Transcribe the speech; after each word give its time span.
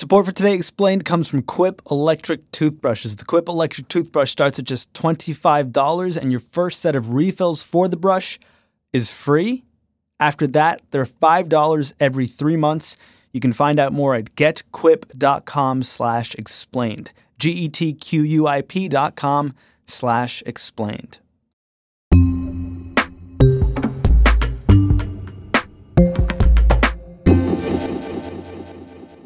Support 0.00 0.24
for 0.24 0.32
Today 0.32 0.54
Explained 0.54 1.04
comes 1.04 1.28
from 1.28 1.42
Quip 1.42 1.82
Electric 1.90 2.50
Toothbrushes. 2.52 3.16
The 3.16 3.26
Quip 3.26 3.50
Electric 3.50 3.86
Toothbrush 3.88 4.30
starts 4.30 4.58
at 4.58 4.64
just 4.64 4.90
$25, 4.94 6.16
and 6.16 6.30
your 6.30 6.40
first 6.40 6.80
set 6.80 6.96
of 6.96 7.12
refills 7.12 7.62
for 7.62 7.86
the 7.86 7.98
brush 7.98 8.38
is 8.94 9.12
free. 9.12 9.62
After 10.18 10.46
that, 10.46 10.80
they're 10.90 11.04
$5 11.04 11.92
every 12.00 12.26
three 12.26 12.56
months. 12.56 12.96
You 13.34 13.40
can 13.40 13.52
find 13.52 13.78
out 13.78 13.92
more 13.92 14.14
at 14.14 14.36
getquip.com 14.36 15.82
slash 15.82 16.34
explained. 16.34 17.12
G-E-T-Q-U-I-P 17.38 18.88
dot 18.88 19.16
com 19.16 19.52
slash 19.86 20.42
explained. 20.46 21.18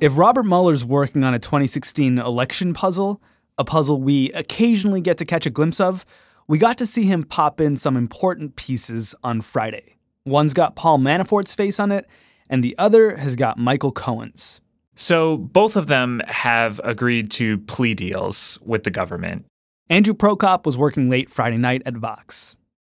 If 0.05 0.19
Robert 0.19 0.43
Mueller's 0.43 0.85
working 0.85 1.25
on 1.25 1.33
a 1.33 1.39
2016 1.39 2.19
election 2.19 2.75
puzzle, 2.75 3.23
a 3.57 3.65
puzzle 3.65 4.03
we 4.03 4.31
occasionally 4.33 5.01
get 5.01 5.17
to 5.17 5.25
catch 5.25 5.47
a 5.47 5.51
glimpse 5.51 5.81
of, 5.81 6.05
we 6.47 6.59
got 6.59 6.77
to 6.77 6.85
see 6.85 7.05
him 7.05 7.25
pop 7.25 7.59
in 7.59 7.79
some 7.79 7.97
important 7.97 8.55
pieces 8.55 9.15
on 9.25 9.41
Friday. 9.41 9.97
One's 10.27 10.53
got 10.53 10.77
Paul 10.77 10.99
Manafort's 10.99 11.55
face 11.55 11.81
on 11.81 11.91
it, 11.91 12.07
and 12.51 12.63
the 12.63 12.75
other 12.77 13.17
has 13.17 13.35
got 13.35 13.57
Michael 13.57 13.93
Cohen's. 13.93 14.61
So 14.95 15.39
both 15.39 15.75
of 15.75 15.87
them 15.87 16.21
have 16.27 16.83
agreed 16.85 17.31
to 17.31 17.57
plea 17.57 17.95
deals 17.95 18.59
with 18.61 18.85
the 18.85 18.91
government. 18.91 19.47
Andrew 19.89 20.13
Prokop 20.13 20.67
was 20.67 20.77
working 20.77 21.09
late 21.09 21.31
Friday 21.31 21.57
night 21.57 21.81
at 21.87 21.95
Vox. 21.95 22.57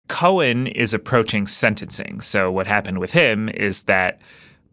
Cohen 0.09 0.67
is 0.67 0.93
approaching 0.93 1.47
sentencing. 1.47 2.19
So 2.19 2.51
what 2.51 2.67
happened 2.67 2.99
with 2.99 3.13
him 3.13 3.47
is 3.47 3.83
that 3.83 4.19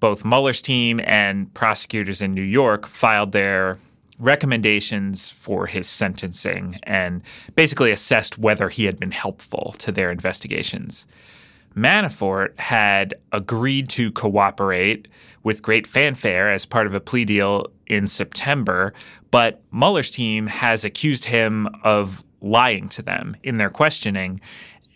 both 0.00 0.24
Mueller's 0.24 0.62
team 0.62 1.00
and 1.04 1.52
prosecutors 1.54 2.20
in 2.20 2.34
New 2.34 2.42
York 2.42 2.86
filed 2.86 3.32
their 3.32 3.78
recommendations 4.18 5.30
for 5.30 5.66
his 5.66 5.88
sentencing 5.88 6.78
and 6.84 7.22
basically 7.54 7.90
assessed 7.90 8.38
whether 8.38 8.68
he 8.68 8.84
had 8.84 8.98
been 8.98 9.10
helpful 9.10 9.74
to 9.78 9.90
their 9.90 10.10
investigations. 10.10 11.06
Manafort 11.76 12.58
had 12.58 13.14
agreed 13.32 13.88
to 13.90 14.12
cooperate 14.12 15.08
with 15.42 15.62
great 15.62 15.86
fanfare 15.86 16.52
as 16.52 16.64
part 16.64 16.86
of 16.86 16.94
a 16.94 17.00
plea 17.00 17.24
deal 17.24 17.66
in 17.86 18.06
September, 18.06 18.94
but 19.30 19.60
Mueller's 19.72 20.10
team 20.10 20.46
has 20.46 20.84
accused 20.84 21.24
him 21.24 21.68
of 21.82 22.24
lying 22.40 22.88
to 22.90 23.02
them 23.02 23.36
in 23.42 23.56
their 23.56 23.70
questioning 23.70 24.40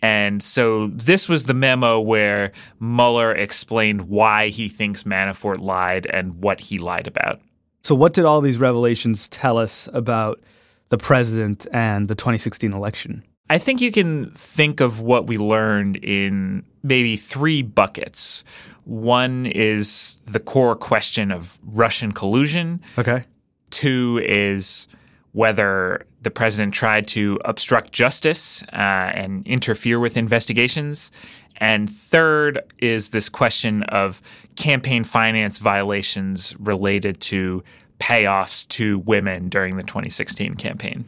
and 0.01 0.41
so 0.41 0.87
this 0.87 1.27
was 1.27 1.45
the 1.45 1.53
memo 1.53 1.99
where 1.99 2.51
Mueller 2.79 3.33
explained 3.33 4.01
why 4.09 4.49
he 4.49 4.69
thinks 4.69 5.03
Manafort 5.03 5.59
lied 5.59 6.05
and 6.07 6.41
what 6.41 6.61
he 6.61 6.79
lied 6.79 7.07
about. 7.07 7.41
So, 7.83 7.95
what 7.95 8.13
did 8.13 8.25
all 8.25 8.41
these 8.41 8.57
revelations 8.57 9.27
tell 9.29 9.57
us 9.57 9.87
about 9.93 10.41
the 10.89 10.97
president 10.97 11.67
and 11.71 12.07
the 12.07 12.15
2016 12.15 12.73
election? 12.73 13.23
I 13.49 13.57
think 13.57 13.81
you 13.81 13.91
can 13.91 14.31
think 14.31 14.79
of 14.79 15.01
what 15.01 15.27
we 15.27 15.37
learned 15.37 15.97
in 15.97 16.63
maybe 16.83 17.17
three 17.17 17.63
buckets. 17.63 18.43
One 18.85 19.47
is 19.47 20.19
the 20.25 20.39
core 20.39 20.75
question 20.75 21.31
of 21.31 21.57
Russian 21.63 22.11
collusion. 22.11 22.81
Okay. 22.97 23.25
Two 23.71 24.21
is 24.23 24.87
whether 25.39 26.05
the 26.21 26.29
president 26.29 26.73
tried 26.73 27.07
to 27.07 27.39
obstruct 27.45 27.93
justice 27.93 28.61
uh, 28.73 28.75
and 28.75 29.47
interfere 29.47 29.97
with 29.97 30.17
investigations. 30.17 31.11
And 31.61 31.89
third 31.89 32.59
is 32.79 33.11
this 33.11 33.29
question 33.29 33.83
of 33.83 34.21
campaign 34.57 35.05
finance 35.05 35.57
violations 35.57 36.53
related 36.59 37.21
to 37.21 37.63
payoffs 38.01 38.67
to 38.67 38.99
women 38.99 39.47
during 39.47 39.77
the 39.77 39.83
2016 39.83 40.55
campaign. 40.55 41.05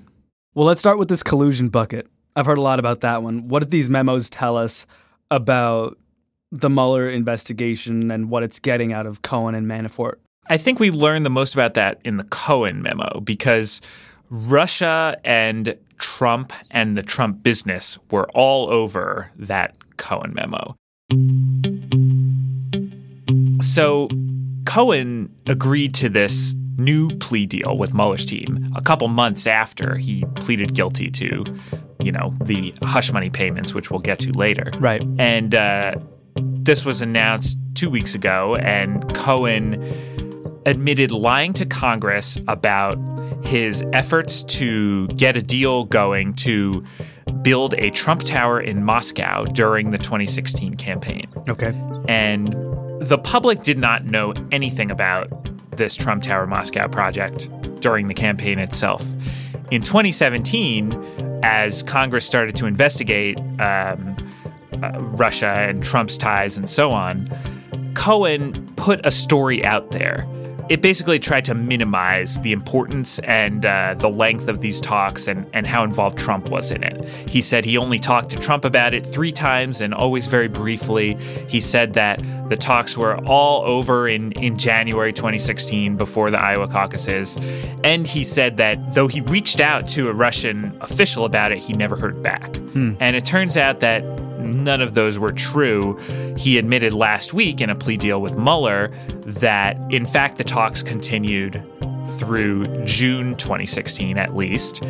Well, 0.56 0.66
let's 0.66 0.80
start 0.80 0.98
with 0.98 1.10
this 1.10 1.23
collusion 1.23 1.68
bucket. 1.68 2.08
I've 2.38 2.45
heard 2.45 2.58
a 2.58 2.62
lot 2.62 2.80
about 2.80 3.02
that 3.02 3.23
one. 3.23 3.50
What 3.50 3.60
did 3.60 3.72
these 3.72 3.90
memos 3.90 4.30
tell 4.30 4.56
us 4.56 4.88
about 5.30 5.98
the 6.54 6.70
Mueller 6.70 7.10
investigation 7.10 8.10
and 8.10 8.30
what 8.30 8.44
it's 8.44 8.60
getting 8.60 8.94
out 8.94 9.08
of 9.08 9.23
Cohen 9.23 9.55
and 9.55 9.67
Manafort? 9.67 10.20
I 10.48 10.58
think 10.58 10.80
we 10.80 10.89
learned 10.89 11.26
the 11.26 11.30
most 11.30 11.54
about 11.54 11.73
that 11.73 12.00
in 12.05 12.16
the 12.16 12.23
Cohen 12.26 12.82
memo 12.82 13.20
because 13.20 13.82
Russia 14.31 15.19
and 15.25 15.77
Trump 15.97 16.53
and 16.71 16.97
the 16.97 17.03
Trump 17.03 17.43
business 17.43 17.99
were 18.09 18.30
all 18.31 18.71
over 18.71 19.30
that 19.36 19.75
Cohen 19.97 20.33
memo. 20.33 20.75
So 23.61 24.08
Cohen 24.65 25.30
agreed 25.47 25.93
to 25.95 26.08
this 26.08 26.55
new 26.77 27.09
plea 27.17 27.45
deal 27.45 27.77
with 27.77 27.93
Mueller's 27.93 28.25
team 28.25 28.65
a 28.75 28.81
couple 28.81 29.09
months 29.09 29.45
after 29.45 29.97
he 29.97 30.23
pleaded 30.37 30.73
guilty 30.73 31.11
to, 31.11 31.43
you 31.99 32.11
know, 32.11 32.33
the 32.42 32.73
hush 32.83 33.11
money 33.11 33.30
payments, 33.30 33.73
which 33.73 33.92
we'll 33.92 33.99
get 33.99 34.19
to 34.19 34.31
later. 34.31 34.71
Right. 34.80 35.03
And 35.19 35.53
uh, 35.53 35.95
this 36.36 36.86
was 36.86 37.02
announced 37.02 37.58
two 37.75 37.89
weeks 37.89 38.15
ago, 38.15 38.55
and 38.55 39.13
Cohen 39.13 39.83
admitted 40.65 41.11
lying 41.11 41.53
to 41.53 41.65
Congress 41.65 42.37
about 42.48 42.98
his 43.44 43.84
efforts 43.94 44.44
to 44.44 45.08
get 45.10 45.38
a 45.38 45.42
deal 45.42 45.86
going 45.86 46.34
to 46.34 46.84
build 47.42 47.74
a 47.76 47.90
Trump 47.90 48.24
Tower 48.24 48.60
in 48.60 48.84
Moscow 48.84 49.46
during 49.46 49.92
the 49.92 49.98
2016 49.98 50.76
campaign. 50.76 51.28
Okay. 51.50 51.74
And 52.08 52.54
the 53.02 53.18
public 53.18 53.64
did 53.64 53.78
not 53.78 54.06
know 54.06 54.34
anything 54.52 54.92
about 54.92 55.30
this 55.76 55.96
Trump 55.96 56.24
Tower 56.24 56.46
Moscow 56.46 56.88
project 56.88 57.50
during 57.80 58.08
the 58.08 58.14
campaign 58.14 58.60
itself. 58.60 59.06
In 59.72 59.82
2017, 59.82 61.40
as 61.44 61.82
Congress 61.84 62.26
started 62.26 62.56
to 62.58 62.68
investigate 62.68 63.40
um, 63.60 64.16
uh, 64.84 64.92
Russia 65.00 65.48
and 65.48 65.84
Trump's 65.84 66.18
ties 66.18 66.58
and 66.58 66.70
so 66.70 66.92
on, 66.92 67.28
Cohen 67.96 68.72
put 68.76 69.04
a 69.06 69.12
story 69.12 69.64
out 69.66 69.92
there 69.92 70.28
it 70.71 70.82
basically 70.82 71.20
tried 71.20 71.43
to 71.43 71.54
minimize 71.54 72.39
the 72.39 72.54
importance 72.54 73.20
and 73.26 73.65
uh, 73.65 73.93
the 73.98 74.08
length 74.08 74.48
of 74.48 74.61
these 74.61 74.80
talks 74.80 75.27
and, 75.27 75.45
and 75.52 75.67
how 75.67 75.83
involved 75.83 76.17
Trump 76.17 76.48
was 76.48 76.71
in 76.71 76.82
it. 76.82 77.05
He 77.27 77.42
said 77.42 77.65
he 77.65 77.77
only 77.77 77.99
talked 77.99 78.30
to 78.30 78.37
Trump 78.37 78.64
about 78.64 78.93
it 78.93 79.05
three 79.05 79.33
times 79.33 79.81
and 79.81 79.93
always 79.93 80.27
very 80.27 80.48
briefly. 80.48 81.15
He 81.49 81.60
said 81.60 81.92
that 81.95 82.23
the 82.48 82.55
talks 82.55 82.95
were 82.95 83.17
all 83.26 83.65
over 83.65 84.08
in, 84.08 84.31
in 84.31 84.58
January 84.58 85.11
2016 85.11 85.98
before 85.98 86.31
the 86.31 86.39
Iowa 86.39 86.70
caucuses. 86.70 87.37
And 87.83 88.08
he 88.08 88.23
said 88.23 88.55
that 88.55 88.93
though 88.93 89.10
he 89.10 89.20
reached 89.20 89.60
out 89.60 89.89
to 89.89 90.08
a 90.08 90.14
Russian 90.14 90.77
official 90.80 91.26
about 91.26 91.52
it, 91.52 91.58
he 91.58 91.73
never 91.73 91.98
heard 91.98 92.23
back. 92.23 92.55
Hmm. 92.55 92.93
And 93.02 93.17
it 93.17 93.26
turns 93.26 93.58
out 93.58 93.81
that 93.81 94.04
none 94.52 94.82
of 94.82 94.94
those 94.94 95.20
were 95.20 95.32
true. 95.32 95.98
He 96.38 96.58
admitted 96.58 96.94
last 96.94 97.34
week 97.34 97.62
in 97.62 97.70
a 97.70 97.76
plea 97.76 97.98
deal 97.98 98.22
with 98.22 98.38
Mueller 98.38 98.92
that, 99.26 99.78
in 99.89 100.06
fact, 100.06 100.38
the 100.38 100.44
talks 100.44 100.84
continued 100.84 101.64
through 102.17 102.84
June 102.86 103.36
2016 103.36 104.17
at 104.17 104.36
least, 104.36 104.82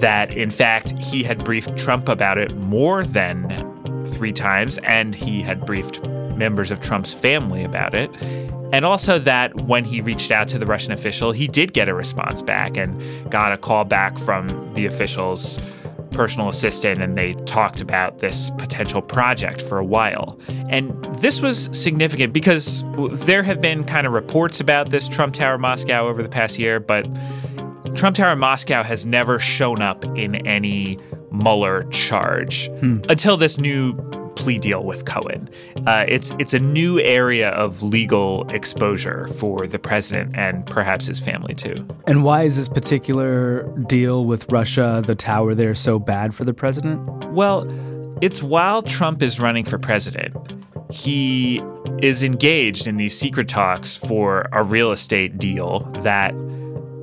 that 0.00 0.32
in 0.32 0.50
fact 0.50 0.92
he 0.98 1.22
had 1.22 1.44
briefed 1.44 1.76
Trump 1.76 2.08
about 2.08 2.38
it 2.38 2.54
more 2.56 3.04
than 3.04 4.04
three 4.04 4.32
times, 4.32 4.78
and 4.78 5.14
he 5.14 5.42
had 5.42 5.64
briefed 5.64 6.06
members 6.36 6.70
of 6.70 6.80
Trump's 6.80 7.12
family 7.12 7.64
about 7.64 7.94
it. 7.94 8.10
And 8.70 8.84
also 8.84 9.18
that 9.20 9.54
when 9.62 9.84
he 9.84 10.00
reached 10.00 10.30
out 10.30 10.46
to 10.48 10.58
the 10.58 10.66
Russian 10.66 10.92
official, 10.92 11.32
he 11.32 11.48
did 11.48 11.72
get 11.72 11.88
a 11.88 11.94
response 11.94 12.42
back 12.42 12.76
and 12.76 13.30
got 13.30 13.52
a 13.52 13.56
call 13.56 13.84
back 13.84 14.18
from 14.18 14.72
the 14.74 14.84
officials 14.84 15.58
personal 16.10 16.48
assistant 16.48 17.02
and 17.02 17.16
they 17.16 17.34
talked 17.44 17.80
about 17.80 18.18
this 18.18 18.50
potential 18.58 19.02
project 19.02 19.60
for 19.62 19.78
a 19.78 19.84
while. 19.84 20.38
And 20.48 20.92
this 21.16 21.40
was 21.40 21.68
significant 21.72 22.32
because 22.32 22.84
there 23.12 23.42
have 23.42 23.60
been 23.60 23.84
kind 23.84 24.06
of 24.06 24.12
reports 24.12 24.60
about 24.60 24.90
this 24.90 25.08
Trump 25.08 25.34
Tower 25.34 25.58
Moscow 25.58 26.06
over 26.06 26.22
the 26.22 26.28
past 26.28 26.58
year, 26.58 26.80
but 26.80 27.06
Trump 27.94 28.16
Tower 28.16 28.36
Moscow 28.36 28.82
has 28.82 29.06
never 29.06 29.38
shown 29.38 29.82
up 29.82 30.04
in 30.16 30.46
any 30.46 30.98
Mueller 31.30 31.84
charge 31.90 32.68
hmm. 32.78 33.00
until 33.08 33.36
this 33.36 33.58
new 33.58 33.92
plea 34.38 34.58
deal 34.58 34.84
with 34.84 35.04
Cohen. 35.04 35.50
Uh, 35.86 36.04
it's 36.06 36.32
it's 36.38 36.54
a 36.54 36.60
new 36.60 37.00
area 37.00 37.50
of 37.50 37.82
legal 37.82 38.48
exposure 38.50 39.26
for 39.26 39.66
the 39.66 39.78
president 39.78 40.36
and 40.36 40.64
perhaps 40.66 41.06
his 41.06 41.18
family 41.18 41.54
too. 41.54 41.86
And 42.06 42.22
why 42.22 42.44
is 42.44 42.56
this 42.56 42.68
particular 42.68 43.64
deal 43.86 44.24
with 44.24 44.50
Russia, 44.50 45.02
the 45.04 45.14
tower 45.14 45.54
there, 45.54 45.74
so 45.74 45.98
bad 45.98 46.34
for 46.34 46.44
the 46.44 46.54
president? 46.54 47.04
Well, 47.32 47.66
it's 48.20 48.42
while 48.42 48.82
Trump 48.82 49.22
is 49.22 49.40
running 49.40 49.64
for 49.64 49.78
president. 49.78 50.34
He 50.90 51.60
is 52.00 52.22
engaged 52.22 52.86
in 52.86 52.96
these 52.96 53.18
secret 53.18 53.48
talks 53.48 53.96
for 53.96 54.48
a 54.52 54.62
real 54.62 54.92
estate 54.92 55.36
deal 55.38 55.80
that 56.02 56.34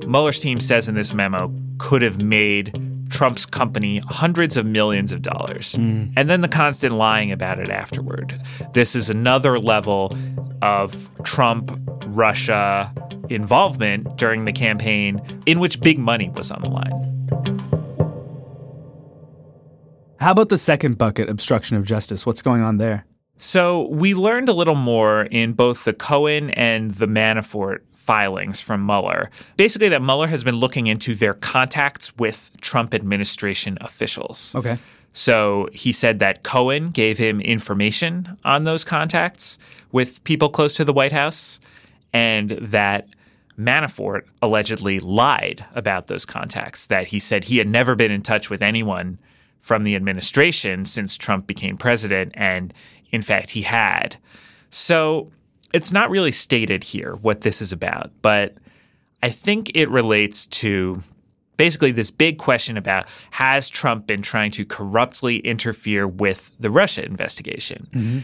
Mueller's 0.06 0.40
team 0.40 0.58
says 0.58 0.88
in 0.88 0.94
this 0.94 1.12
memo 1.12 1.54
could 1.78 2.02
have 2.02 2.20
made 2.20 2.72
Trump's 3.10 3.46
company 3.46 4.00
hundreds 4.06 4.56
of 4.56 4.66
millions 4.66 5.12
of 5.12 5.22
dollars. 5.22 5.74
Mm. 5.74 6.12
And 6.16 6.28
then 6.28 6.40
the 6.40 6.48
constant 6.48 6.94
lying 6.94 7.32
about 7.32 7.58
it 7.58 7.70
afterward. 7.70 8.40
This 8.74 8.94
is 8.94 9.10
another 9.10 9.58
level 9.58 10.16
of 10.62 11.08
Trump 11.24 11.70
Russia 12.06 12.92
involvement 13.28 14.16
during 14.16 14.44
the 14.44 14.52
campaign 14.52 15.42
in 15.46 15.60
which 15.60 15.80
big 15.80 15.98
money 15.98 16.30
was 16.30 16.50
on 16.50 16.62
the 16.62 16.68
line. 16.68 17.02
How 20.18 20.32
about 20.32 20.48
the 20.48 20.58
second 20.58 20.98
bucket, 20.98 21.28
obstruction 21.28 21.76
of 21.76 21.84
justice? 21.84 22.24
What's 22.24 22.42
going 22.42 22.62
on 22.62 22.78
there? 22.78 23.06
So 23.36 23.88
we 23.88 24.14
learned 24.14 24.48
a 24.48 24.54
little 24.54 24.74
more 24.74 25.24
in 25.24 25.52
both 25.52 25.84
the 25.84 25.92
Cohen 25.92 26.50
and 26.50 26.92
the 26.92 27.06
Manafort 27.06 27.80
filings 28.06 28.60
from 28.60 28.86
Mueller. 28.86 29.30
Basically, 29.56 29.88
that 29.88 30.00
Mueller 30.00 30.28
has 30.28 30.44
been 30.44 30.56
looking 30.56 30.86
into 30.86 31.14
their 31.14 31.34
contacts 31.34 32.16
with 32.16 32.56
Trump 32.60 32.94
administration 32.94 33.76
officials. 33.80 34.54
Okay. 34.54 34.78
So 35.12 35.68
he 35.72 35.92
said 35.92 36.20
that 36.20 36.42
Cohen 36.44 36.90
gave 36.90 37.18
him 37.18 37.40
information 37.40 38.38
on 38.44 38.64
those 38.64 38.84
contacts 38.84 39.58
with 39.90 40.22
people 40.24 40.48
close 40.48 40.74
to 40.74 40.84
the 40.84 40.92
White 40.92 41.12
House, 41.12 41.58
and 42.12 42.50
that 42.50 43.08
Manafort 43.58 44.22
allegedly 44.42 45.00
lied 45.00 45.64
about 45.74 46.06
those 46.06 46.26
contacts, 46.26 46.86
that 46.88 47.08
he 47.08 47.18
said 47.18 47.44
he 47.44 47.56
had 47.56 47.66
never 47.66 47.94
been 47.94 48.12
in 48.12 48.22
touch 48.22 48.50
with 48.50 48.62
anyone 48.62 49.18
from 49.62 49.82
the 49.82 49.96
administration 49.96 50.84
since 50.84 51.16
Trump 51.16 51.46
became 51.46 51.76
president, 51.76 52.32
and 52.34 52.72
in 53.10 53.22
fact, 53.22 53.50
he 53.50 53.62
had. 53.62 54.16
So 54.70 55.32
it's 55.72 55.92
not 55.92 56.10
really 56.10 56.32
stated 56.32 56.84
here 56.84 57.16
what 57.16 57.42
this 57.42 57.60
is 57.60 57.72
about, 57.72 58.10
but 58.22 58.54
I 59.22 59.30
think 59.30 59.72
it 59.74 59.90
relates 59.90 60.46
to 60.48 61.02
basically 61.56 61.92
this 61.92 62.10
big 62.10 62.38
question 62.38 62.76
about 62.76 63.06
has 63.30 63.68
Trump 63.68 64.06
been 64.06 64.22
trying 64.22 64.50
to 64.52 64.64
corruptly 64.64 65.38
interfere 65.38 66.06
with 66.06 66.52
the 66.60 66.70
Russia 66.70 67.04
investigation? 67.04 67.88
Mm-hmm. 67.92 68.18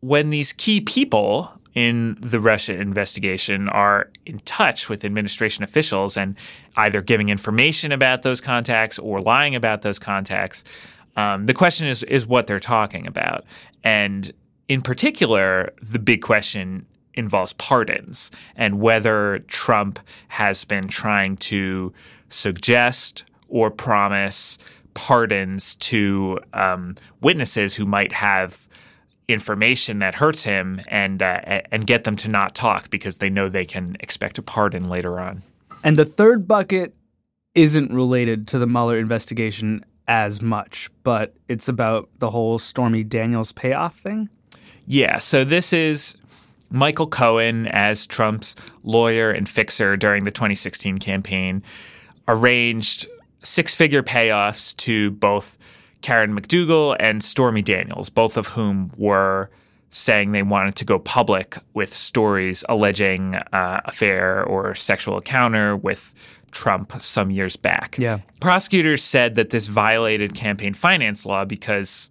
When 0.00 0.30
these 0.30 0.52
key 0.52 0.80
people 0.80 1.50
in 1.74 2.18
the 2.20 2.40
Russia 2.40 2.74
investigation 2.78 3.68
are 3.68 4.10
in 4.26 4.40
touch 4.40 4.88
with 4.88 5.04
administration 5.04 5.64
officials 5.64 6.16
and 6.16 6.36
either 6.76 7.00
giving 7.00 7.28
information 7.28 7.92
about 7.92 8.22
those 8.22 8.40
contacts 8.40 8.98
or 8.98 9.20
lying 9.20 9.54
about 9.54 9.82
those 9.82 9.98
contacts, 9.98 10.64
um, 11.16 11.46
the 11.46 11.54
question 11.54 11.86
is 11.86 12.02
is 12.04 12.26
what 12.26 12.46
they're 12.46 12.60
talking 12.60 13.06
about. 13.06 13.44
And 13.84 14.32
in 14.72 14.80
particular, 14.80 15.70
the 15.82 15.98
big 15.98 16.22
question 16.22 16.86
involves 17.12 17.52
pardons 17.52 18.30
and 18.56 18.80
whether 18.80 19.40
Trump 19.40 19.98
has 20.28 20.64
been 20.64 20.88
trying 20.88 21.36
to 21.36 21.92
suggest 22.30 23.24
or 23.48 23.70
promise 23.70 24.56
pardons 24.94 25.76
to 25.76 26.38
um, 26.54 26.94
witnesses 27.20 27.74
who 27.74 27.84
might 27.84 28.12
have 28.12 28.66
information 29.28 29.98
that 29.98 30.14
hurts 30.14 30.42
him 30.42 30.80
and 30.88 31.22
uh, 31.22 31.60
and 31.70 31.86
get 31.86 32.04
them 32.04 32.16
to 32.16 32.28
not 32.28 32.54
talk 32.54 32.88
because 32.88 33.18
they 33.18 33.28
know 33.28 33.50
they 33.50 33.66
can 33.66 33.94
expect 34.00 34.38
a 34.38 34.42
pardon 34.42 34.88
later 34.88 35.20
on. 35.20 35.42
And 35.84 35.98
the 35.98 36.06
third 36.06 36.48
bucket 36.48 36.94
isn't 37.54 37.92
related 37.92 38.48
to 38.48 38.58
the 38.58 38.66
Mueller 38.66 38.96
investigation 38.96 39.84
as 40.08 40.40
much, 40.40 40.88
but 41.02 41.34
it's 41.46 41.68
about 41.68 42.08
the 42.20 42.30
whole 42.30 42.58
Stormy 42.58 43.04
Daniels 43.04 43.52
payoff 43.52 43.98
thing. 43.98 44.30
Yeah, 44.86 45.18
so 45.18 45.44
this 45.44 45.72
is 45.72 46.16
Michael 46.70 47.06
Cohen 47.06 47.66
as 47.68 48.06
Trump's 48.06 48.56
lawyer 48.82 49.30
and 49.30 49.48
fixer 49.48 49.96
during 49.96 50.24
the 50.24 50.30
2016 50.30 50.98
campaign 50.98 51.62
arranged 52.28 53.06
six-figure 53.42 54.02
payoffs 54.02 54.76
to 54.78 55.10
both 55.12 55.58
Karen 56.00 56.34
McDougal 56.38 56.96
and 56.98 57.22
Stormy 57.22 57.62
Daniels, 57.62 58.08
both 58.10 58.36
of 58.36 58.48
whom 58.48 58.90
were 58.96 59.50
saying 59.90 60.32
they 60.32 60.42
wanted 60.42 60.74
to 60.76 60.84
go 60.84 60.98
public 60.98 61.56
with 61.74 61.94
stories 61.94 62.64
alleging 62.68 63.36
uh, 63.52 63.80
affair 63.84 64.42
or 64.44 64.74
sexual 64.74 65.16
encounter 65.16 65.76
with 65.76 66.14
Trump 66.50 66.92
some 67.00 67.30
years 67.30 67.56
back. 67.56 67.96
Yeah. 67.98 68.20
Prosecutors 68.40 69.02
said 69.02 69.34
that 69.34 69.50
this 69.50 69.66
violated 69.66 70.34
campaign 70.34 70.74
finance 70.74 71.26
law 71.26 71.44
because 71.44 72.08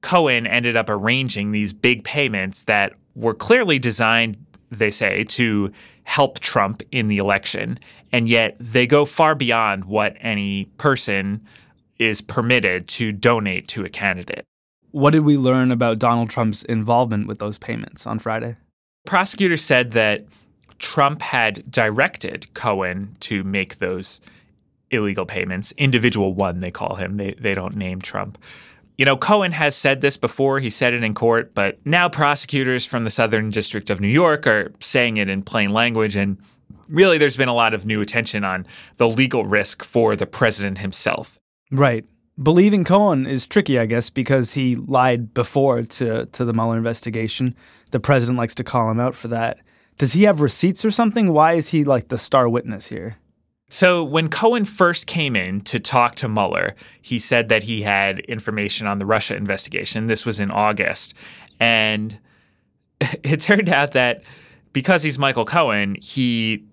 Cohen 0.00 0.46
ended 0.46 0.76
up 0.76 0.88
arranging 0.88 1.52
these 1.52 1.72
big 1.72 2.04
payments 2.04 2.64
that 2.64 2.92
were 3.14 3.34
clearly 3.34 3.78
designed, 3.78 4.36
they 4.70 4.90
say, 4.90 5.24
to 5.24 5.72
help 6.04 6.38
Trump 6.38 6.82
in 6.92 7.08
the 7.08 7.18
election. 7.18 7.78
And 8.12 8.28
yet 8.28 8.56
they 8.58 8.86
go 8.86 9.04
far 9.04 9.34
beyond 9.34 9.84
what 9.84 10.16
any 10.20 10.66
person 10.78 11.44
is 11.98 12.20
permitted 12.20 12.86
to 12.88 13.12
donate 13.12 13.68
to 13.68 13.84
a 13.84 13.88
candidate. 13.88 14.44
What 14.92 15.10
did 15.10 15.24
we 15.24 15.36
learn 15.36 15.70
about 15.70 15.98
Donald 15.98 16.30
Trump's 16.30 16.62
involvement 16.62 17.26
with 17.26 17.38
those 17.38 17.58
payments 17.58 18.06
on 18.06 18.18
Friday? 18.18 18.56
Prosecutors 19.04 19.62
said 19.62 19.92
that 19.92 20.24
Trump 20.78 21.20
had 21.20 21.70
directed 21.70 22.52
Cohen 22.54 23.16
to 23.20 23.42
make 23.42 23.78
those 23.78 24.20
illegal 24.90 25.26
payments. 25.26 25.72
Individual 25.76 26.32
one, 26.32 26.60
they 26.60 26.70
call 26.70 26.94
him. 26.94 27.16
They, 27.16 27.34
they 27.38 27.54
don't 27.54 27.76
name 27.76 28.00
Trump. 28.00 28.38
You 28.98 29.04
know, 29.04 29.16
Cohen 29.16 29.52
has 29.52 29.76
said 29.76 30.00
this 30.00 30.16
before. 30.16 30.58
He 30.58 30.70
said 30.70 30.92
it 30.92 31.04
in 31.04 31.14
court, 31.14 31.54
but 31.54 31.78
now 31.86 32.08
prosecutors 32.08 32.84
from 32.84 33.04
the 33.04 33.10
Southern 33.10 33.50
District 33.50 33.90
of 33.90 34.00
New 34.00 34.08
York 34.08 34.44
are 34.46 34.72
saying 34.80 35.18
it 35.18 35.28
in 35.28 35.42
plain 35.42 35.72
language. 35.72 36.16
And 36.16 36.36
really, 36.88 37.16
there's 37.16 37.36
been 37.36 37.48
a 37.48 37.54
lot 37.54 37.74
of 37.74 37.86
new 37.86 38.00
attention 38.00 38.42
on 38.42 38.66
the 38.96 39.08
legal 39.08 39.44
risk 39.44 39.84
for 39.84 40.16
the 40.16 40.26
president 40.26 40.78
himself. 40.78 41.38
Right. 41.70 42.04
Believing 42.42 42.84
Cohen 42.84 43.24
is 43.24 43.46
tricky, 43.46 43.78
I 43.78 43.86
guess, 43.86 44.10
because 44.10 44.54
he 44.54 44.74
lied 44.74 45.32
before 45.32 45.82
to, 45.82 46.26
to 46.26 46.44
the 46.44 46.52
Mueller 46.52 46.76
investigation. 46.76 47.54
The 47.92 48.00
president 48.00 48.36
likes 48.36 48.56
to 48.56 48.64
call 48.64 48.90
him 48.90 48.98
out 48.98 49.14
for 49.14 49.28
that. 49.28 49.60
Does 49.98 50.12
he 50.12 50.24
have 50.24 50.40
receipts 50.40 50.84
or 50.84 50.90
something? 50.90 51.32
Why 51.32 51.52
is 51.52 51.68
he 51.68 51.84
like 51.84 52.08
the 52.08 52.18
star 52.18 52.48
witness 52.48 52.88
here? 52.88 53.16
So, 53.70 54.02
when 54.02 54.30
Cohen 54.30 54.64
first 54.64 55.06
came 55.06 55.36
in 55.36 55.60
to 55.62 55.78
talk 55.78 56.14
to 56.16 56.28
Mueller, 56.28 56.74
he 57.02 57.18
said 57.18 57.50
that 57.50 57.62
he 57.62 57.82
had 57.82 58.20
information 58.20 58.86
on 58.86 58.98
the 58.98 59.04
Russia 59.04 59.36
investigation. 59.36 60.06
This 60.06 60.24
was 60.24 60.40
in 60.40 60.50
August. 60.50 61.12
And 61.60 62.18
it 63.00 63.40
turned 63.40 63.68
out 63.68 63.92
that 63.92 64.22
because 64.72 65.02
he's 65.02 65.18
Michael 65.18 65.44
Cohen, 65.44 65.96
he 66.00 66.64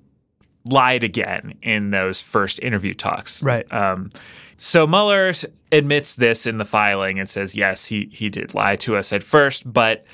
lied 0.70 1.04
again 1.04 1.54
in 1.62 1.92
those 1.92 2.22
first 2.22 2.60
interview 2.60 2.94
talks. 2.94 3.44
Right. 3.44 3.72
Um, 3.74 4.10
so 4.58 4.88
Mueller 4.88 5.34
admits 5.72 6.16
this 6.16 6.46
in 6.46 6.58
the 6.58 6.66
filing 6.66 7.20
and 7.20 7.28
says, 7.28 7.56
yes, 7.56 7.86
he, 7.86 8.10
he 8.12 8.30
did 8.30 8.54
lie 8.54 8.78
to 8.78 8.96
us 8.96 9.12
at 9.12 9.22
first, 9.22 9.72
but 9.72 10.06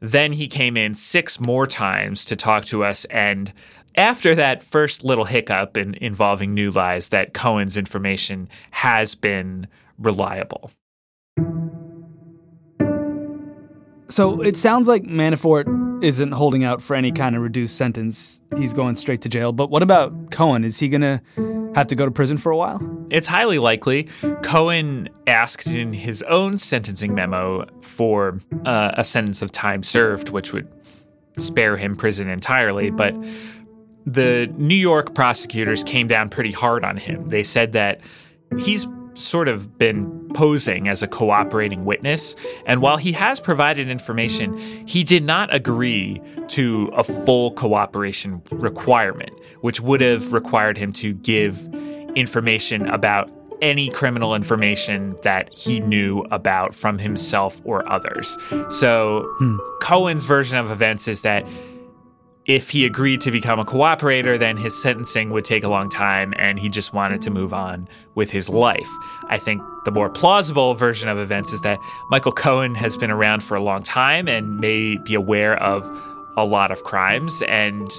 then 0.00 0.32
he 0.32 0.46
came 0.46 0.76
in 0.76 0.94
six 0.94 1.40
more 1.40 1.66
times 1.66 2.24
to 2.26 2.36
talk 2.36 2.66
to 2.66 2.84
us. 2.84 3.04
And 3.06 3.52
after 3.96 4.34
that 4.34 4.62
first 4.62 5.04
little 5.04 5.24
hiccup 5.24 5.76
in, 5.76 5.94
involving 5.94 6.54
new 6.54 6.70
lies, 6.70 7.08
that 7.10 7.34
Cohen's 7.34 7.76
information 7.76 8.48
has 8.70 9.14
been 9.14 9.66
reliable. 9.98 10.70
So 14.08 14.40
it 14.40 14.56
sounds 14.56 14.86
like 14.86 15.02
Manafort 15.02 15.66
isn't 16.02 16.32
holding 16.32 16.62
out 16.62 16.80
for 16.80 16.94
any 16.94 17.10
kind 17.10 17.34
of 17.34 17.42
reduced 17.42 17.76
sentence. 17.76 18.40
He's 18.56 18.72
going 18.72 18.94
straight 18.94 19.22
to 19.22 19.28
jail. 19.28 19.52
But 19.52 19.70
what 19.70 19.82
about 19.82 20.30
Cohen? 20.30 20.62
Is 20.62 20.78
he 20.78 20.88
going 20.88 21.00
to 21.00 21.20
have 21.74 21.88
to 21.88 21.96
go 21.96 22.04
to 22.04 22.10
prison 22.10 22.36
for 22.36 22.52
a 22.52 22.56
while? 22.56 22.80
It's 23.10 23.26
highly 23.26 23.58
likely. 23.58 24.04
Cohen 24.42 25.08
asked 25.26 25.66
in 25.66 25.92
his 25.92 26.22
own 26.24 26.56
sentencing 26.58 27.14
memo 27.14 27.66
for 27.80 28.38
uh, 28.64 28.92
a 28.94 29.04
sentence 29.04 29.42
of 29.42 29.50
time 29.50 29.82
served, 29.82 30.28
which 30.28 30.52
would 30.52 30.68
spare 31.36 31.76
him 31.76 31.96
prison 31.96 32.28
entirely. 32.28 32.90
But 32.90 33.14
the 34.06 34.48
New 34.56 34.76
York 34.76 35.14
prosecutors 35.14 35.82
came 35.82 36.06
down 36.06 36.28
pretty 36.28 36.52
hard 36.52 36.84
on 36.84 36.96
him. 36.96 37.28
They 37.28 37.42
said 37.42 37.72
that 37.72 38.00
he's 38.58 38.86
sort 39.14 39.48
of 39.48 39.76
been 39.78 40.28
posing 40.34 40.88
as 40.88 41.02
a 41.02 41.08
cooperating 41.08 41.84
witness. 41.84 42.36
And 42.66 42.82
while 42.82 42.98
he 42.98 43.12
has 43.12 43.40
provided 43.40 43.88
information, 43.88 44.56
he 44.86 45.02
did 45.02 45.24
not 45.24 45.52
agree 45.54 46.20
to 46.48 46.90
a 46.94 47.02
full 47.02 47.52
cooperation 47.52 48.42
requirement, 48.52 49.32
which 49.62 49.80
would 49.80 50.00
have 50.00 50.32
required 50.32 50.76
him 50.76 50.92
to 50.92 51.14
give 51.14 51.66
information 52.14 52.86
about 52.88 53.30
any 53.62 53.88
criminal 53.88 54.34
information 54.34 55.16
that 55.22 55.52
he 55.52 55.80
knew 55.80 56.20
about 56.30 56.74
from 56.74 56.98
himself 56.98 57.60
or 57.64 57.90
others. 57.90 58.36
So 58.68 59.22
hmm. 59.38 59.56
Cohen's 59.80 60.24
version 60.24 60.58
of 60.58 60.70
events 60.70 61.08
is 61.08 61.22
that 61.22 61.46
if 62.46 62.70
he 62.70 62.86
agreed 62.86 63.20
to 63.22 63.30
become 63.30 63.58
a 63.58 63.64
cooperator, 63.64 64.38
then 64.38 64.56
his 64.56 64.80
sentencing 64.80 65.30
would 65.30 65.44
take 65.44 65.64
a 65.64 65.68
long 65.68 65.88
time 65.88 66.32
and 66.36 66.58
he 66.58 66.68
just 66.68 66.92
wanted 66.92 67.20
to 67.22 67.30
move 67.30 67.52
on 67.52 67.88
with 68.14 68.30
his 68.30 68.48
life. 68.48 68.88
I 69.28 69.36
think 69.36 69.62
the 69.84 69.90
more 69.90 70.08
plausible 70.08 70.74
version 70.74 71.08
of 71.08 71.18
events 71.18 71.52
is 71.52 71.62
that 71.62 71.78
Michael 72.08 72.32
Cohen 72.32 72.74
has 72.76 72.96
been 72.96 73.10
around 73.10 73.42
for 73.42 73.56
a 73.56 73.62
long 73.62 73.82
time 73.82 74.28
and 74.28 74.60
may 74.60 74.96
be 74.96 75.14
aware 75.14 75.60
of 75.60 75.84
a 76.36 76.44
lot 76.44 76.70
of 76.70 76.84
crimes 76.84 77.42
and 77.48 77.90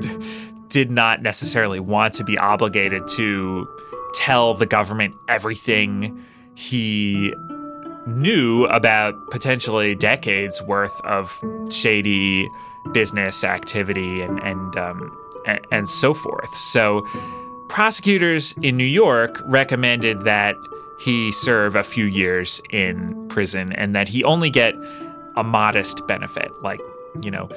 did 0.68 0.90
not 0.90 1.22
necessarily 1.22 1.78
want 1.78 2.14
to 2.14 2.24
be 2.24 2.36
obligated 2.36 3.06
to 3.06 3.68
tell 4.12 4.54
the 4.54 4.66
government 4.66 5.14
everything 5.28 6.20
he 6.56 7.32
knew 8.06 8.64
about 8.66 9.14
potentially 9.30 9.94
decades 9.94 10.60
worth 10.62 11.00
of 11.02 11.42
shady 11.70 12.48
business 12.92 13.44
activity 13.44 14.20
and 14.20 14.38
and 14.40 14.76
um, 14.76 15.16
and, 15.70 15.88
so 15.88 16.14
forth. 16.14 16.54
So 16.54 17.06
prosecutors 17.68 18.54
in 18.62 18.76
New 18.76 18.84
York 18.84 19.42
recommended 19.44 20.22
that 20.22 20.56
he 20.98 21.32
serve 21.32 21.76
a 21.76 21.82
few 21.82 22.04
years 22.04 22.62
in 22.70 23.28
prison 23.28 23.72
and 23.72 23.94
that 23.94 24.08
he 24.08 24.24
only 24.24 24.50
get 24.50 24.74
a 25.36 25.44
modest 25.44 26.06
benefit, 26.06 26.50
like, 26.62 26.80
you 27.22 27.30
know, 27.30 27.48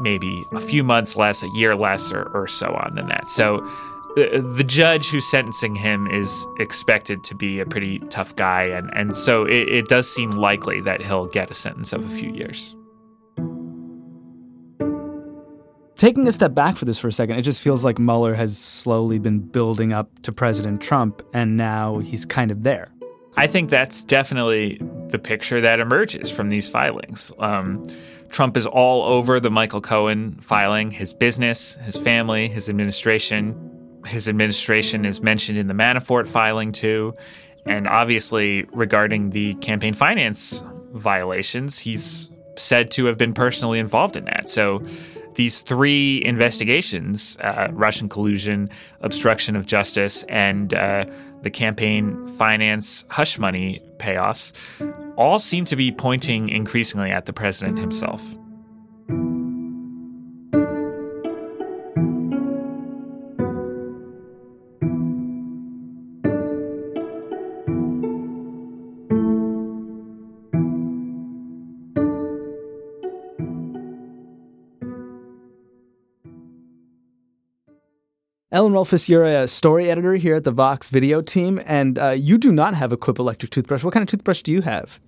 maybe 0.00 0.44
a 0.52 0.60
few 0.60 0.82
months 0.82 1.16
less, 1.16 1.42
a 1.42 1.48
year 1.50 1.76
less, 1.76 2.12
or, 2.12 2.24
or 2.34 2.46
so 2.46 2.68
on 2.68 2.94
than 2.94 3.08
that. 3.08 3.28
So 3.28 3.58
the, 4.16 4.40
the 4.56 4.64
judge 4.64 5.10
who's 5.10 5.26
sentencing 5.30 5.74
him 5.74 6.06
is 6.08 6.46
expected 6.58 7.22
to 7.24 7.34
be 7.34 7.60
a 7.60 7.66
pretty 7.66 7.98
tough 8.10 8.34
guy. 8.36 8.64
And, 8.64 8.90
and 8.94 9.14
so 9.14 9.44
it, 9.44 9.68
it 9.68 9.88
does 9.88 10.12
seem 10.12 10.30
likely 10.30 10.80
that 10.80 11.02
he'll 11.02 11.26
get 11.26 11.50
a 11.50 11.54
sentence 11.54 11.92
of 11.92 12.04
a 12.04 12.08
few 12.08 12.30
years. 12.30 12.74
Taking 15.98 16.28
a 16.28 16.32
step 16.32 16.54
back 16.54 16.76
for 16.76 16.84
this 16.84 16.96
for 16.96 17.08
a 17.08 17.12
second, 17.12 17.38
it 17.38 17.42
just 17.42 17.60
feels 17.60 17.84
like 17.84 17.98
Mueller 17.98 18.32
has 18.32 18.56
slowly 18.56 19.18
been 19.18 19.40
building 19.40 19.92
up 19.92 20.08
to 20.22 20.30
President 20.30 20.80
Trump, 20.80 21.22
and 21.34 21.56
now 21.56 21.98
he's 21.98 22.24
kind 22.24 22.52
of 22.52 22.62
there. 22.62 22.86
I 23.36 23.48
think 23.48 23.68
that's 23.68 24.04
definitely 24.04 24.80
the 25.08 25.18
picture 25.18 25.60
that 25.60 25.80
emerges 25.80 26.30
from 26.30 26.50
these 26.50 26.68
filings. 26.68 27.32
Um, 27.40 27.84
Trump 28.28 28.56
is 28.56 28.64
all 28.64 29.02
over 29.02 29.40
the 29.40 29.50
Michael 29.50 29.80
Cohen 29.80 30.38
filing, 30.40 30.92
his 30.92 31.12
business, 31.12 31.74
his 31.82 31.96
family, 31.96 32.46
his 32.46 32.68
administration. 32.68 34.00
His 34.06 34.28
administration 34.28 35.04
is 35.04 35.20
mentioned 35.20 35.58
in 35.58 35.66
the 35.66 35.74
Manafort 35.74 36.28
filing, 36.28 36.70
too. 36.70 37.12
And 37.66 37.88
obviously, 37.88 38.66
regarding 38.72 39.30
the 39.30 39.54
campaign 39.54 39.94
finance 39.94 40.62
violations, 40.92 41.76
he's 41.76 42.28
said 42.56 42.92
to 42.92 43.06
have 43.06 43.18
been 43.18 43.34
personally 43.34 43.80
involved 43.80 44.16
in 44.16 44.26
that. 44.26 44.48
So 44.48 44.80
these 45.38 45.62
three 45.62 46.20
investigations 46.24 47.38
uh, 47.40 47.68
Russian 47.70 48.08
collusion, 48.08 48.68
obstruction 49.02 49.54
of 49.54 49.66
justice, 49.66 50.24
and 50.24 50.74
uh, 50.74 51.06
the 51.42 51.50
campaign 51.50 52.26
finance 52.36 53.04
hush 53.08 53.38
money 53.38 53.80
payoffs 53.98 54.52
all 55.16 55.38
seem 55.38 55.64
to 55.66 55.76
be 55.76 55.92
pointing 55.92 56.48
increasingly 56.48 57.12
at 57.12 57.26
the 57.26 57.32
president 57.32 57.78
himself. 57.78 58.20
Ellen 78.58 78.72
Rolfes, 78.72 79.08
you're 79.08 79.24
a 79.24 79.46
story 79.46 79.88
editor 79.88 80.14
here 80.14 80.34
at 80.34 80.42
the 80.42 80.50
Vox 80.50 80.90
video 80.90 81.22
team, 81.22 81.60
and 81.64 81.96
uh, 81.96 82.08
you 82.08 82.36
do 82.36 82.50
not 82.50 82.74
have 82.74 82.90
a 82.90 82.96
Quip 82.96 83.20
electric 83.20 83.52
toothbrush. 83.52 83.84
What 83.84 83.94
kind 83.94 84.02
of 84.02 84.08
toothbrush 84.08 84.42
do 84.42 84.50
you 84.50 84.62
have? 84.62 84.98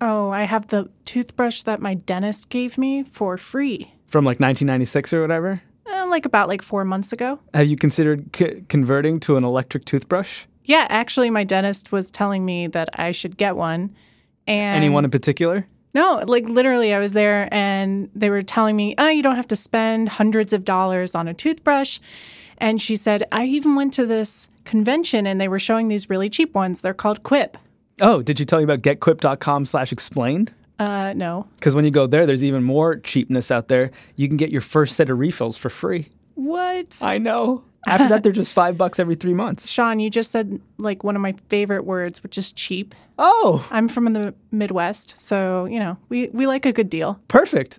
Oh, 0.00 0.30
I 0.30 0.42
have 0.42 0.66
the 0.66 0.90
toothbrush 1.04 1.62
that 1.62 1.80
my 1.80 1.94
dentist 1.94 2.48
gave 2.48 2.76
me 2.76 3.04
for 3.04 3.36
free. 3.36 3.92
From 4.08 4.24
like 4.24 4.40
1996 4.40 5.12
or 5.12 5.20
whatever? 5.20 5.62
Uh, 5.88 6.08
like 6.08 6.26
about 6.26 6.48
like 6.48 6.62
four 6.62 6.84
months 6.84 7.12
ago. 7.12 7.38
Have 7.54 7.68
you 7.68 7.76
considered 7.76 8.34
c- 8.34 8.64
converting 8.68 9.20
to 9.20 9.36
an 9.36 9.44
electric 9.44 9.84
toothbrush? 9.84 10.46
Yeah, 10.64 10.88
actually, 10.90 11.30
my 11.30 11.44
dentist 11.44 11.92
was 11.92 12.10
telling 12.10 12.44
me 12.44 12.66
that 12.66 12.88
I 12.94 13.12
should 13.12 13.36
get 13.36 13.54
one. 13.54 13.94
And 14.48 14.76
Anyone 14.76 15.04
in 15.04 15.12
particular? 15.12 15.64
No, 15.94 16.24
like 16.26 16.48
literally, 16.48 16.92
I 16.92 16.98
was 16.98 17.12
there 17.12 17.48
and 17.54 18.10
they 18.16 18.30
were 18.30 18.42
telling 18.42 18.74
me, 18.74 18.96
oh, 18.98 19.06
you 19.06 19.22
don't 19.22 19.36
have 19.36 19.46
to 19.46 19.56
spend 19.56 20.08
hundreds 20.08 20.52
of 20.52 20.64
dollars 20.64 21.14
on 21.14 21.28
a 21.28 21.34
toothbrush. 21.34 22.00
And 22.58 22.80
she 22.80 22.96
said, 22.96 23.24
I 23.32 23.44
even 23.44 23.74
went 23.74 23.92
to 23.94 24.06
this 24.06 24.48
convention 24.64 25.26
and 25.26 25.40
they 25.40 25.48
were 25.48 25.58
showing 25.58 25.88
these 25.88 26.08
really 26.10 26.28
cheap 26.30 26.54
ones. 26.54 26.80
They're 26.80 26.94
called 26.94 27.22
Quip. 27.22 27.56
Oh, 28.00 28.22
did 28.22 28.38
you 28.38 28.46
tell 28.46 28.60
you 28.60 28.64
about 28.64 28.82
getquip.com 28.82 29.64
slash 29.64 29.92
explained? 29.92 30.52
Uh, 30.78 31.14
no. 31.14 31.48
Because 31.56 31.74
when 31.74 31.84
you 31.84 31.90
go 31.90 32.06
there, 32.06 32.26
there's 32.26 32.44
even 32.44 32.62
more 32.62 32.96
cheapness 32.96 33.50
out 33.50 33.68
there. 33.68 33.90
You 34.16 34.28
can 34.28 34.36
get 34.36 34.50
your 34.50 34.60
first 34.60 34.96
set 34.96 35.08
of 35.08 35.18
refills 35.18 35.56
for 35.56 35.70
free. 35.70 36.10
What? 36.34 36.98
I 37.02 37.16
know. 37.18 37.64
After 37.88 38.08
that, 38.08 38.24
they're 38.24 38.32
just 38.32 38.52
five 38.52 38.76
bucks 38.76 38.98
every 38.98 39.14
three 39.14 39.32
months. 39.32 39.68
Sean, 39.70 40.00
you 40.00 40.10
just 40.10 40.30
said 40.32 40.60
like 40.76 41.04
one 41.04 41.14
of 41.16 41.22
my 41.22 41.34
favorite 41.48 41.84
words, 41.86 42.22
which 42.22 42.36
is 42.36 42.52
cheap. 42.52 42.94
Oh, 43.18 43.66
I'm 43.70 43.88
from 43.88 44.12
the 44.12 44.34
Midwest, 44.50 45.16
so, 45.18 45.64
you 45.66 45.78
know, 45.78 45.96
we, 46.10 46.28
we 46.28 46.46
like 46.46 46.66
a 46.66 46.72
good 46.72 46.90
deal. 46.90 47.18
perfect. 47.28 47.78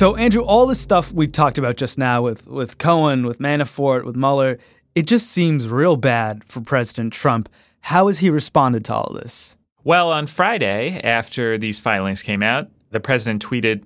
So, 0.00 0.16
Andrew, 0.16 0.42
all 0.42 0.66
this 0.66 0.80
stuff 0.80 1.12
we 1.12 1.28
talked 1.28 1.58
about 1.58 1.76
just 1.76 1.98
now 1.98 2.22
with, 2.22 2.46
with 2.46 2.78
Cohen, 2.78 3.26
with 3.26 3.38
Manafort, 3.38 4.06
with 4.06 4.16
Mueller, 4.16 4.56
it 4.94 5.06
just 5.06 5.30
seems 5.30 5.68
real 5.68 5.98
bad 5.98 6.42
for 6.44 6.62
President 6.62 7.12
Trump. 7.12 7.50
How 7.82 8.06
has 8.06 8.20
he 8.20 8.30
responded 8.30 8.82
to 8.86 8.94
all 8.94 9.12
this? 9.12 9.58
Well, 9.84 10.10
on 10.10 10.26
Friday, 10.26 10.98
after 11.02 11.58
these 11.58 11.78
filings 11.78 12.22
came 12.22 12.42
out, 12.42 12.70
the 12.92 12.98
president 12.98 13.44
tweeted, 13.44 13.84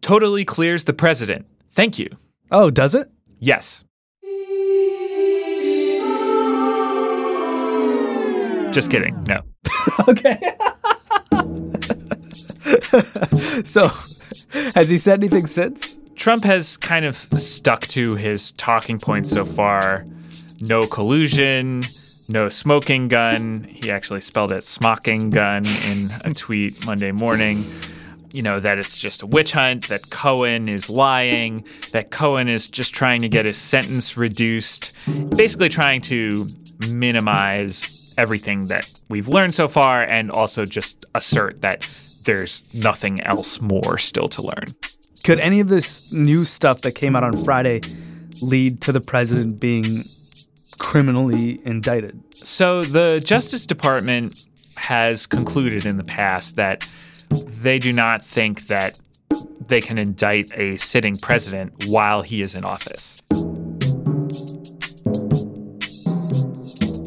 Totally 0.00 0.44
clears 0.44 0.84
the 0.84 0.92
president. 0.92 1.44
Thank 1.68 1.98
you. 1.98 2.08
Oh, 2.52 2.70
does 2.70 2.94
it? 2.94 3.10
Yes. 3.40 3.84
Just 8.72 8.92
kidding. 8.92 9.24
No. 9.24 9.42
okay. 10.08 10.38
so, 13.64 13.90
has 14.74 14.88
he 14.88 14.98
said 14.98 15.20
anything 15.20 15.46
since? 15.46 15.98
Trump 16.14 16.44
has 16.44 16.76
kind 16.76 17.04
of 17.04 17.16
stuck 17.16 17.82
to 17.88 18.16
his 18.16 18.52
talking 18.52 18.98
points 18.98 19.30
so 19.30 19.44
far 19.44 20.04
no 20.60 20.86
collusion, 20.86 21.82
no 22.28 22.48
smoking 22.48 23.08
gun. 23.08 23.64
He 23.64 23.90
actually 23.90 24.20
spelled 24.20 24.52
it 24.52 24.64
smocking 24.64 25.30
gun 25.30 25.64
in 25.86 26.10
a 26.24 26.34
tweet 26.34 26.84
Monday 26.84 27.12
morning. 27.12 27.70
You 28.32 28.42
know, 28.42 28.60
that 28.60 28.78
it's 28.78 28.96
just 28.96 29.22
a 29.22 29.26
witch 29.26 29.52
hunt, 29.52 29.88
that 29.88 30.10
Cohen 30.10 30.68
is 30.68 30.90
lying, 30.90 31.64
that 31.92 32.10
Cohen 32.10 32.48
is 32.48 32.68
just 32.68 32.92
trying 32.92 33.22
to 33.22 33.28
get 33.28 33.46
his 33.46 33.56
sentence 33.56 34.16
reduced, 34.18 34.94
basically 35.34 35.70
trying 35.70 36.02
to 36.02 36.46
minimize 36.90 38.14
everything 38.18 38.66
that 38.66 39.00
we've 39.08 39.28
learned 39.28 39.54
so 39.54 39.68
far 39.68 40.02
and 40.02 40.30
also 40.30 40.66
just 40.66 41.06
assert 41.14 41.62
that 41.62 41.84
there's 42.28 42.62
nothing 42.74 43.22
else 43.22 43.58
more 43.58 43.96
still 43.96 44.28
to 44.28 44.42
learn. 44.42 44.66
Could 45.24 45.40
any 45.40 45.60
of 45.60 45.68
this 45.68 46.12
new 46.12 46.44
stuff 46.44 46.82
that 46.82 46.92
came 46.92 47.16
out 47.16 47.24
on 47.24 47.34
Friday 47.38 47.80
lead 48.42 48.82
to 48.82 48.92
the 48.92 49.00
president 49.00 49.58
being 49.58 50.04
criminally 50.78 51.58
indicted? 51.66 52.22
So 52.34 52.84
the 52.84 53.22
Justice 53.24 53.64
Department 53.64 54.44
has 54.76 55.26
concluded 55.26 55.86
in 55.86 55.96
the 55.96 56.04
past 56.04 56.56
that 56.56 56.86
they 57.30 57.78
do 57.78 57.94
not 57.94 58.22
think 58.22 58.66
that 58.66 59.00
they 59.66 59.80
can 59.80 59.96
indict 59.96 60.52
a 60.52 60.76
sitting 60.76 61.16
president 61.16 61.86
while 61.86 62.20
he 62.20 62.42
is 62.42 62.54
in 62.54 62.62
office. 62.62 63.22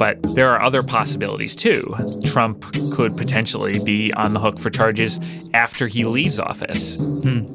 But 0.01 0.17
there 0.34 0.50
are 0.50 0.60
other 0.60 0.81
possibilities 0.81 1.55
too. 1.55 1.93
Trump 2.25 2.65
could 2.91 3.15
potentially 3.15 3.77
be 3.84 4.12
on 4.13 4.34
the 4.34 4.39
hook 4.39 4.58
for 4.58 4.72
charges 4.72 5.20
after 5.53 5.86
he 5.86 6.05
leaves 6.05 6.39
office. 6.39 6.96
Hmm. 6.96 7.46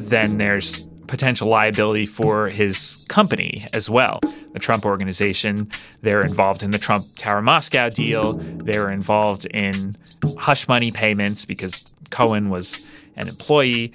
Then 0.00 0.38
there's 0.38 0.86
potential 1.08 1.48
liability 1.48 2.06
for 2.06 2.48
his 2.48 3.04
company 3.10 3.66
as 3.74 3.90
well. 3.90 4.18
The 4.54 4.58
Trump 4.58 4.86
organization, 4.86 5.70
they're 6.00 6.22
involved 6.22 6.62
in 6.62 6.70
the 6.70 6.78
Trump 6.78 7.04
Tower 7.16 7.42
Moscow 7.42 7.90
deal. 7.90 8.32
They 8.32 8.78
were 8.78 8.90
involved 8.90 9.44
in 9.44 9.94
hush 10.38 10.68
money 10.68 10.90
payments 10.92 11.44
because 11.44 11.84
Cohen 12.08 12.48
was 12.48 12.82
an 13.16 13.28
employee. 13.28 13.92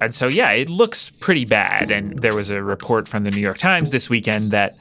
And 0.00 0.14
so, 0.14 0.28
yeah, 0.28 0.52
it 0.52 0.68
looks 0.68 1.10
pretty 1.10 1.44
bad. 1.44 1.90
And 1.90 2.20
there 2.20 2.36
was 2.36 2.50
a 2.50 2.62
report 2.62 3.08
from 3.08 3.24
the 3.24 3.32
New 3.32 3.40
York 3.40 3.58
Times 3.58 3.90
this 3.90 4.08
weekend 4.08 4.52
that 4.52 4.76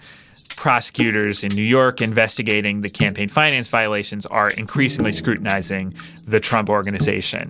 prosecutors 0.55 1.43
in 1.43 1.53
New 1.53 1.63
York 1.63 2.01
investigating 2.01 2.81
the 2.81 2.89
campaign 2.89 3.29
finance 3.29 3.67
violations 3.69 4.25
are 4.25 4.49
increasingly 4.51 5.11
scrutinizing 5.11 5.93
the 6.25 6.39
Trump 6.39 6.69
organization. 6.69 7.47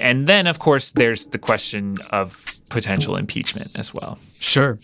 And 0.00 0.26
then, 0.26 0.46
of 0.46 0.58
course, 0.58 0.92
there's 0.92 1.26
the 1.26 1.38
question 1.38 1.96
of 2.10 2.60
potential 2.68 3.16
impeachment 3.16 3.78
as 3.78 3.94
well. 3.94 4.18
Sure. 4.38 4.78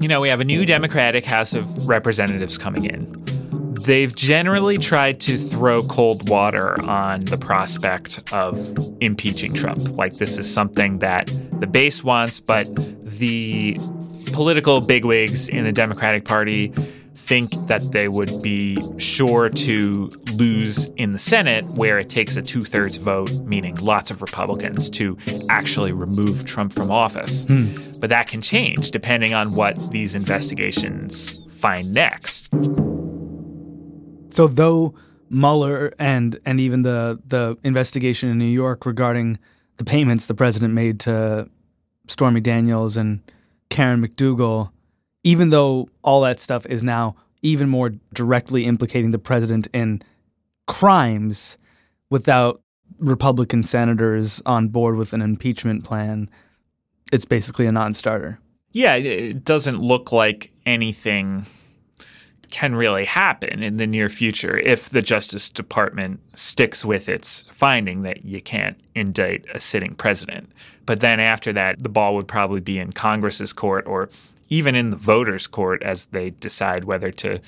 You 0.00 0.08
know, 0.08 0.20
we 0.20 0.28
have 0.28 0.40
a 0.40 0.44
new 0.44 0.64
Democratic 0.66 1.24
House 1.24 1.54
of 1.54 1.88
Representatives 1.88 2.58
coming 2.58 2.84
in. 2.84 3.24
They've 3.84 4.14
generally 4.14 4.78
tried 4.78 5.20
to 5.20 5.36
throw 5.36 5.82
cold 5.82 6.28
water 6.28 6.80
on 6.88 7.20
the 7.22 7.36
prospect 7.36 8.20
of 8.32 8.78
impeaching 9.00 9.52
Trump. 9.52 9.96
Like, 9.96 10.14
this 10.14 10.38
is 10.38 10.52
something 10.52 11.00
that 11.00 11.26
the 11.60 11.66
base 11.66 12.02
wants, 12.02 12.40
but 12.40 12.66
the 13.02 13.76
political 14.32 14.80
bigwigs 14.80 15.48
in 15.48 15.64
the 15.64 15.72
Democratic 15.72 16.24
Party 16.24 16.72
think 17.14 17.52
that 17.68 17.92
they 17.92 18.08
would 18.08 18.42
be 18.42 18.76
sure 18.98 19.48
to 19.48 20.10
lose 20.34 20.86
in 20.96 21.12
the 21.12 21.18
Senate, 21.18 21.64
where 21.66 21.98
it 21.98 22.08
takes 22.08 22.36
a 22.36 22.42
two 22.42 22.62
thirds 22.62 22.96
vote, 22.96 23.30
meaning 23.44 23.74
lots 23.76 24.10
of 24.10 24.20
Republicans, 24.20 24.90
to 24.90 25.16
actually 25.48 25.92
remove 25.92 26.44
Trump 26.44 26.72
from 26.72 26.90
office. 26.90 27.44
Hmm. 27.46 27.74
But 28.00 28.10
that 28.10 28.26
can 28.26 28.42
change 28.42 28.90
depending 28.90 29.32
on 29.32 29.54
what 29.54 29.90
these 29.90 30.14
investigations 30.14 31.40
find 31.50 31.92
next. 31.94 32.52
So, 34.30 34.48
though 34.48 34.94
Mueller 35.30 35.92
and 35.98 36.38
and 36.44 36.60
even 36.60 36.82
the 36.82 37.20
the 37.26 37.56
investigation 37.62 38.28
in 38.28 38.38
New 38.38 38.44
York 38.44 38.84
regarding 38.86 39.38
the 39.76 39.84
payments 39.84 40.26
the 40.26 40.34
president 40.34 40.74
made 40.74 41.00
to 41.00 41.48
Stormy 42.06 42.40
Daniels 42.40 42.96
and 42.96 43.20
Karen 43.70 44.06
McDougal, 44.06 44.70
even 45.22 45.50
though 45.50 45.88
all 46.02 46.20
that 46.22 46.40
stuff 46.40 46.66
is 46.66 46.82
now 46.82 47.16
even 47.42 47.68
more 47.68 47.90
directly 48.12 48.64
implicating 48.64 49.10
the 49.10 49.18
president 49.18 49.68
in 49.72 50.02
crimes 50.66 51.58
without 52.10 52.60
Republican 52.98 53.62
senators 53.62 54.40
on 54.46 54.68
board 54.68 54.96
with 54.96 55.12
an 55.12 55.20
impeachment 55.20 55.84
plan, 55.84 56.30
it's 57.12 57.24
basically 57.24 57.66
a 57.66 57.72
non 57.72 57.92
starter. 57.92 58.38
Yeah, 58.72 58.94
it 58.94 59.44
doesn't 59.44 59.80
look 59.80 60.10
like 60.10 60.52
anything 60.66 61.46
can 62.54 62.76
really 62.76 63.04
happen 63.04 63.64
in 63.64 63.78
the 63.78 63.86
near 63.86 64.08
future 64.08 64.56
if 64.56 64.90
the 64.90 65.02
Justice 65.02 65.50
Department 65.50 66.20
sticks 66.34 66.84
with 66.84 67.08
its 67.08 67.44
finding 67.50 68.02
that 68.02 68.24
you 68.24 68.40
can't 68.40 68.80
indict 68.94 69.44
a 69.52 69.58
sitting 69.58 69.96
president. 69.96 70.52
But 70.86 71.00
then 71.00 71.18
after 71.18 71.52
that, 71.52 71.82
the 71.82 71.88
ball 71.88 72.14
would 72.14 72.28
probably 72.28 72.60
be 72.60 72.78
in 72.78 72.92
Congress's 72.92 73.52
court 73.52 73.88
or 73.88 74.08
even 74.50 74.76
in 74.76 74.90
the 74.90 74.96
voters' 74.96 75.48
court 75.48 75.82
as 75.82 76.06
they 76.06 76.30
decide 76.30 76.84
whether 76.84 77.10
to 77.10 77.40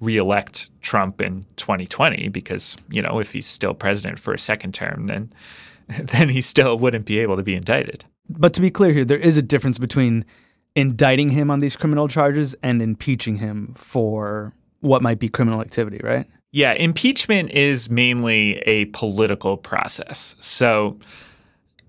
reelect 0.00 0.70
Trump 0.80 1.20
in 1.20 1.44
2020 1.56 2.30
because, 2.30 2.78
you 2.88 3.02
know, 3.02 3.18
if 3.18 3.34
he's 3.34 3.46
still 3.46 3.74
president 3.74 4.18
for 4.18 4.32
a 4.32 4.38
second 4.38 4.72
term, 4.72 5.08
then 5.08 5.30
then 6.00 6.30
he 6.30 6.40
still 6.40 6.78
wouldn't 6.78 7.04
be 7.04 7.18
able 7.18 7.36
to 7.36 7.42
be 7.42 7.54
indicted. 7.54 8.06
But 8.30 8.54
to 8.54 8.62
be 8.62 8.70
clear 8.70 8.94
here, 8.94 9.04
there 9.04 9.18
is 9.18 9.36
a 9.36 9.42
difference 9.42 9.76
between 9.76 10.24
indicting 10.74 11.30
him 11.30 11.50
on 11.50 11.60
these 11.60 11.76
criminal 11.76 12.08
charges 12.08 12.54
and 12.62 12.82
impeaching 12.82 13.36
him 13.36 13.74
for 13.76 14.52
what 14.80 15.02
might 15.02 15.18
be 15.18 15.28
criminal 15.28 15.60
activity, 15.60 16.00
right? 16.02 16.26
Yeah, 16.52 16.72
impeachment 16.72 17.50
is 17.50 17.90
mainly 17.90 18.58
a 18.58 18.86
political 18.86 19.56
process. 19.56 20.36
So 20.40 20.98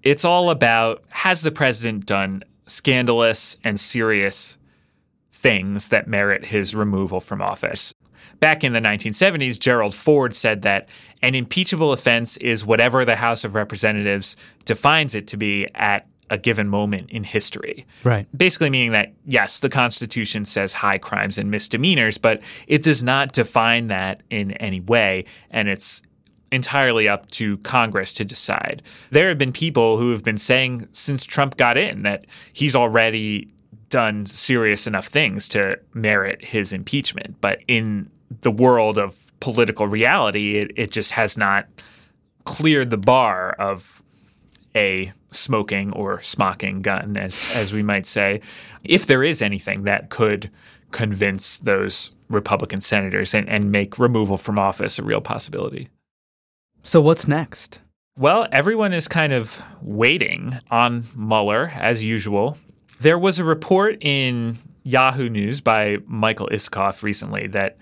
it's 0.02 0.26
all 0.26 0.50
about 0.50 1.04
has 1.12 1.42
the 1.42 1.52
president 1.52 2.06
done 2.06 2.44
scandalous 2.68 3.58
and 3.64 3.80
serious 3.80 4.58
things 5.32 5.90
that 5.90 6.08
merit 6.08 6.46
his 6.46 6.74
removal 6.74 7.20
from 7.20 7.42
office? 7.42 7.94
Back 8.40 8.64
in 8.64 8.74
the 8.74 8.80
1970s, 8.80 9.60
Gerald 9.60 9.96
Ford 9.96 10.36
said 10.36 10.64
that 10.64 10.90
an 11.22 11.36
impeachable 11.36 11.92
offense 11.94 12.38
is 12.38 12.66
whatever 12.66 13.06
the 13.06 13.16
House 13.16 13.44
of 13.44 13.56
Representatives 13.56 14.36
defines 14.66 15.16
it 15.16 15.28
to 15.28 15.38
be 15.38 15.68
at 15.76 16.08
a 16.30 16.38
given 16.38 16.68
moment 16.68 17.10
in 17.12 17.24
history. 17.24 17.86
Right. 18.04 18.28
Basically 18.36 18.70
meaning 18.70 18.92
that 18.94 19.14
yes, 19.26 19.60
the 19.60 19.70
Constitution 19.70 20.46
says 20.46 20.74
high 20.74 20.98
crimes 20.98 21.38
and 21.38 21.52
misdemeanors, 21.52 22.18
but 22.18 22.42
it 22.68 22.84
does 22.84 23.04
not 23.04 23.32
define 23.34 23.88
that 23.88 24.22
in 24.30 24.52
any 24.54 24.80
way 24.80 25.26
and 25.52 25.70
it's 25.70 26.02
entirely 26.52 27.08
up 27.08 27.30
to 27.32 27.58
Congress 27.60 28.14
to 28.14 28.26
decide. 28.26 28.82
There 29.12 29.30
have 29.30 29.38
been 29.38 29.52
people 29.52 29.98
who 29.98 30.12
have 30.12 30.24
been 30.24 30.38
saying 30.38 30.88
since 30.94 31.26
Trump 31.26 31.58
got 31.58 31.78
in 31.78 32.04
that 32.04 32.26
he's 32.54 32.76
already 32.76 33.52
done 33.90 34.26
serious 34.26 34.88
enough 34.88 35.08
things 35.08 35.48
to 35.50 35.80
merit 35.94 36.44
his 36.44 36.74
impeachment, 36.74 37.36
but 37.42 37.60
in 37.68 38.10
the 38.42 38.52
world 38.52 38.98
of 38.98 39.32
political 39.40 39.88
reality, 39.88 40.58
it, 40.58 40.72
it 40.76 40.92
just 40.92 41.12
has 41.12 41.38
not 41.38 41.68
cleared 42.46 42.90
the 42.90 42.98
bar 42.98 43.52
of 43.54 44.02
a 44.76 45.12
smoking 45.32 45.92
or 45.94 46.22
smocking 46.22 46.82
gun, 46.82 47.18
as 47.18 47.42
as 47.54 47.74
we 47.74 47.84
might 47.84 48.06
say, 48.06 48.42
if 48.84 49.08
there 49.08 49.24
is 49.24 49.42
anything 49.42 49.84
that 49.84 50.10
could 50.10 50.50
convince 50.92 51.60
those 51.60 52.12
Republican 52.30 52.82
senators 52.82 53.34
and, 53.34 53.48
and 53.50 53.72
make 53.72 54.00
removal 54.00 54.38
from 54.38 54.58
office 54.58 54.98
a 54.98 55.04
real 55.04 55.22
possibility. 55.22 55.88
So 56.84 57.02
what's 57.02 57.28
next? 57.28 57.82
Well, 58.18 58.48
everyone 58.52 58.94
is 58.94 59.08
kind 59.08 59.34
of 59.34 59.62
waiting 59.82 60.58
on 60.72 61.04
Mueller 61.16 61.72
as 61.76 62.04
usual. 62.04 62.58
There 63.02 63.20
was 63.20 63.40
a 63.40 63.44
report 63.44 63.98
in 64.02 64.56
Yahoo 64.84 65.30
News 65.30 65.60
by 65.60 65.98
Michael 66.06 66.48
Isikoff 66.48 67.04
recently 67.04 67.48
that 67.48 67.78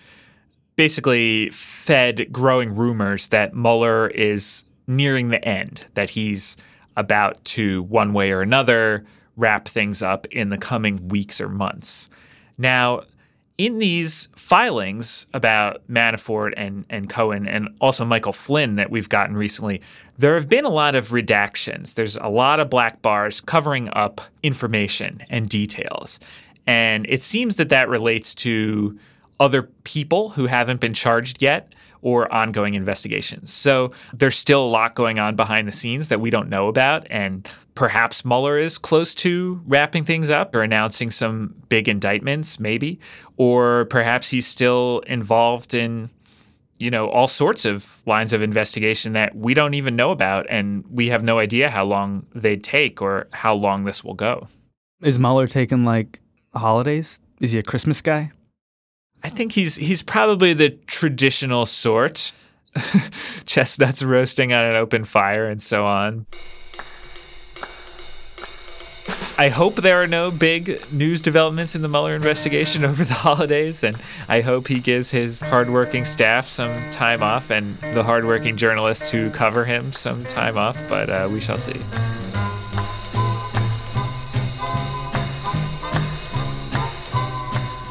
basically 0.76 1.50
fed 1.52 2.32
growing 2.32 2.74
rumors 2.74 3.28
that 3.28 3.54
Mueller 3.54 4.08
is 4.08 4.66
nearing 4.88 5.30
the 5.30 5.44
end, 5.48 5.86
that 5.94 6.10
he's 6.10 6.58
about 6.98 7.44
to, 7.46 7.84
one 7.84 8.14
way 8.14 8.32
or 8.32 8.42
another, 8.42 9.06
wrap 9.36 9.68
things 9.68 10.02
up 10.02 10.28
in 10.28 10.50
the 10.50 10.58
coming 10.58 11.08
weeks 11.08 11.42
or 11.42 11.50
months. 11.50 12.10
Now, 12.58 13.04
in 13.58 13.78
these 13.78 14.30
filings 14.36 15.28
about 15.34 15.88
Manafort 15.88 16.54
and, 16.58 16.86
and 16.90 17.10
Cohen 17.10 17.48
and 17.48 17.70
also 17.80 18.04
Michael 18.04 18.34
Flynn 18.34 18.76
that 18.76 18.90
we've 18.90 19.10
gotten 19.10 19.38
recently, 19.38 19.82
there 20.18 20.36
have 20.36 20.50
been 20.50 20.66
a 20.66 20.70
lot 20.70 20.96
of 20.96 21.10
redactions. 21.10 21.96
There's 21.96 22.18
a 22.18 22.28
lot 22.28 22.60
of 22.60 22.70
black 22.70 23.02
bars 23.02 23.42
covering 23.42 23.90
up 23.94 24.22
information 24.42 25.22
and 25.30 25.50
details. 25.50 26.20
And 26.66 27.06
it 27.10 27.22
seems 27.22 27.58
that 27.58 27.70
that 27.70 27.90
relates 27.90 28.34
to 28.36 28.98
other 29.44 29.64
people 29.84 30.30
who 30.30 30.46
haven't 30.46 30.80
been 30.80 30.94
charged 30.94 31.42
yet 31.42 31.74
or 32.02 32.32
ongoing 32.34 32.76
investigations. 32.76 33.52
So 33.52 33.92
there's 34.14 34.38
still 34.38 34.64
a 34.64 34.68
lot 34.68 34.96
going 34.96 35.20
on 35.20 35.36
behind 35.36 35.68
the 35.68 35.74
scenes 35.74 36.08
that 36.08 36.22
we 36.22 36.30
don't 36.30 36.48
know 36.48 36.70
about. 36.70 37.06
And 37.10 37.46
perhaps 37.76 38.24
Mueller 38.24 38.58
is 38.58 38.78
close 38.78 39.14
to 39.16 39.62
wrapping 39.66 40.06
things 40.06 40.30
up 40.30 40.56
or 40.56 40.62
announcing 40.62 41.12
some 41.12 41.56
big 41.68 41.90
indictments, 41.90 42.58
maybe. 42.58 43.02
Or 43.36 43.84
perhaps 43.86 44.30
he's 44.30 44.48
still 44.48 45.04
involved 45.08 45.74
in 45.74 46.10
you 46.80 46.90
know 46.90 47.10
all 47.10 47.28
sorts 47.28 47.66
of 47.66 48.02
lines 48.06 48.32
of 48.32 48.42
investigation 48.42 49.12
that 49.14 49.36
we 49.36 49.54
don't 49.54 49.74
even 49.74 49.96
know 49.96 50.12
about 50.12 50.46
and 50.50 50.84
we 50.90 51.08
have 51.08 51.24
no 51.24 51.38
idea 51.40 51.70
how 51.70 51.86
long 51.86 52.26
they 52.34 52.56
take 52.58 53.02
or 53.02 53.28
how 53.32 53.54
long 53.54 53.86
this 53.86 54.04
will 54.04 54.16
go 54.16 54.48
is 55.02 55.20
Mueller 55.20 55.46
taking 55.46 55.86
like 55.86 56.20
holidays 56.56 57.22
is 57.40 57.52
he 57.52 57.60
a 57.60 57.64
christmas 57.64 58.02
guy 58.02 58.32
I 59.24 59.30
think 59.30 59.54
he's 59.54 59.76
he's 59.76 60.02
probably 60.02 60.54
the 60.54 60.72
traditional 60.88 61.66
sort. 61.66 62.34
Chestnuts 63.46 64.04
roasting 64.04 64.52
on 64.52 64.66
an 64.66 64.76
open 64.76 65.06
fire 65.06 65.48
and 65.48 65.62
so 65.62 65.86
on. 65.86 66.26
I 69.38 69.50
hope 69.50 69.76
there 69.76 70.02
are 70.02 70.08
no 70.08 70.30
big 70.30 70.80
news 70.92 71.20
developments 71.20 71.76
in 71.76 71.82
the 71.82 71.88
Mueller 71.88 72.16
investigation 72.16 72.86
over 72.86 73.04
the 73.04 73.14
holidays, 73.14 73.84
and 73.84 74.00
I 74.30 74.42
hope 74.42 74.68
he 74.68 74.80
gives 74.80 75.10
his 75.10 75.40
hardworking 75.40 76.06
staff 76.06 76.48
some 76.48 76.74
time 76.92 77.24
off 77.24 77.50
and 77.50 77.76
the 77.94 78.04
hardworking 78.04 78.58
journalists 78.58 79.10
who 79.10 79.30
cover 79.32 79.66
him 79.66 79.92
some 79.92 80.24
time 80.26 80.58
off, 80.58 80.78
but 80.88 81.10
uh, 81.10 81.30
we 81.32 81.42
shall 81.42 81.58
see. 81.58 81.80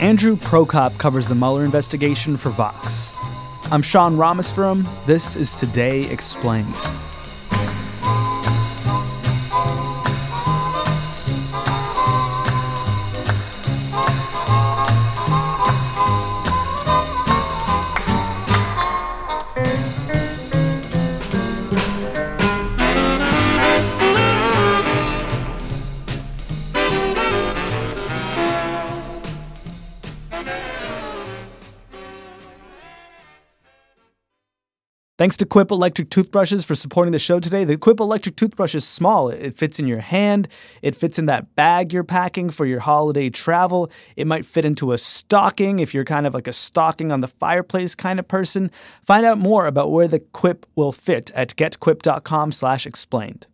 Andrew 0.02 0.34
Prokop 0.34 0.98
covers 0.98 1.28
the 1.28 1.36
Mueller 1.36 1.64
investigation 1.64 2.36
for 2.36 2.50
Vox. 2.50 3.12
I'm 3.70 3.82
Sean 3.82 4.16
Rameswaram. 4.16 4.84
This 5.06 5.36
is 5.36 5.54
Today 5.54 6.10
Explained. 6.10 6.74
Thanks 35.22 35.36
to 35.36 35.46
Quip 35.46 35.70
electric 35.70 36.10
toothbrushes 36.10 36.64
for 36.64 36.74
supporting 36.74 37.12
the 37.12 37.18
show 37.20 37.38
today. 37.38 37.62
The 37.62 37.76
Quip 37.76 38.00
electric 38.00 38.34
toothbrush 38.34 38.74
is 38.74 38.84
small. 38.84 39.28
It 39.28 39.54
fits 39.54 39.78
in 39.78 39.86
your 39.86 40.00
hand. 40.00 40.48
It 40.82 40.96
fits 40.96 41.16
in 41.16 41.26
that 41.26 41.54
bag 41.54 41.92
you're 41.92 42.02
packing 42.02 42.50
for 42.50 42.66
your 42.66 42.80
holiday 42.80 43.30
travel. 43.30 43.88
It 44.16 44.26
might 44.26 44.44
fit 44.44 44.64
into 44.64 44.90
a 44.90 44.98
stocking 44.98 45.78
if 45.78 45.94
you're 45.94 46.04
kind 46.04 46.26
of 46.26 46.34
like 46.34 46.48
a 46.48 46.52
stocking 46.52 47.12
on 47.12 47.20
the 47.20 47.28
fireplace 47.28 47.94
kind 47.94 48.18
of 48.18 48.26
person. 48.26 48.72
Find 49.04 49.24
out 49.24 49.38
more 49.38 49.68
about 49.68 49.92
where 49.92 50.08
the 50.08 50.18
Quip 50.18 50.66
will 50.74 50.90
fit 50.90 51.30
at 51.36 51.54
getquip.com/explained. 51.54 53.46